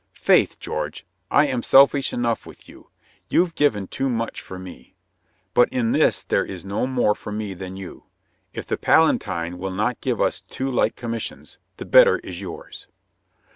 "Faith, 0.17 0.59
George, 0.59 1.05
I 1.29 1.45
am 1.45 1.61
selfish 1.61 2.11
enough 2.11 2.47
with 2.47 2.67
you. 2.67 2.89
You've 3.29 3.53
given 3.53 3.85
too 3.85 4.09
much 4.09 4.41
for 4.41 4.57
me. 4.57 4.95
But 5.53 5.69
in 5.69 5.91
this 5.91 6.23
there 6.23 6.43
is 6.43 6.65
no 6.65 6.87
more 6.87 7.13
for 7.13 7.31
me 7.31 7.53
than 7.53 7.77
you. 7.77 8.05
If 8.51 8.65
the 8.65 8.77
Pala 8.77 9.19
tine 9.19 9.59
will 9.59 9.69
not 9.69 10.01
give 10.01 10.19
us 10.19 10.41
two 10.41 10.71
like 10.71 10.95
commissions, 10.95 11.59
the 11.77 11.85
better 11.85 12.17
is 12.23 12.41
yours." 12.41 12.87